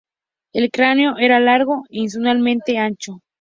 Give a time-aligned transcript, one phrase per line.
[0.51, 3.21] El cráneo era largo, e inusualmente ancho.